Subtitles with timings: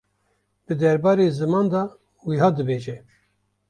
[0.65, 1.83] di derbarê ziman de
[2.25, 2.97] wiha dibêje.